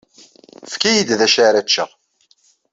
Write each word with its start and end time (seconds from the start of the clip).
Efk-iyi-d 0.65 1.09
d 1.19 1.21
acu 1.25 1.39
ara 1.47 1.65
cceɣ. 1.67 1.89